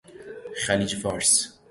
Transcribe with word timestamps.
خلیج 0.63 0.95
فارس 0.95 1.51